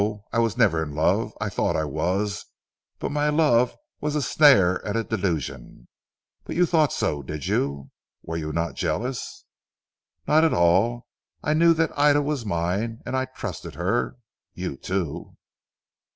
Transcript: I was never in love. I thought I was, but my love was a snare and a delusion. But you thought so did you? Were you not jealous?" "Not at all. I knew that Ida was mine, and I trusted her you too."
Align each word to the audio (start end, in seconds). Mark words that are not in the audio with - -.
I 0.33 0.39
was 0.39 0.57
never 0.57 0.81
in 0.81 0.95
love. 0.95 1.31
I 1.39 1.49
thought 1.49 1.75
I 1.75 1.83
was, 1.85 2.45
but 2.97 3.11
my 3.11 3.29
love 3.29 3.77
was 3.99 4.15
a 4.15 4.21
snare 4.23 4.77
and 4.77 4.95
a 4.95 5.03
delusion. 5.03 5.87
But 6.43 6.55
you 6.55 6.65
thought 6.65 6.91
so 6.91 7.21
did 7.21 7.45
you? 7.45 7.91
Were 8.23 8.35
you 8.37 8.51
not 8.51 8.73
jealous?" 8.73 9.45
"Not 10.27 10.43
at 10.43 10.55
all. 10.55 11.05
I 11.43 11.53
knew 11.53 11.75
that 11.75 11.91
Ida 11.95 12.23
was 12.23 12.47
mine, 12.47 13.01
and 13.05 13.15
I 13.15 13.25
trusted 13.25 13.75
her 13.75 14.17
you 14.55 14.75
too." 14.75 15.37